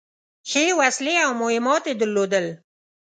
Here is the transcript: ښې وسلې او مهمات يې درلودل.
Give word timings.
ښې 0.49 0.63
وسلې 0.79 1.15
او 1.25 1.31
مهمات 1.41 1.83
يې 1.89 1.93
درلودل. 2.01 2.45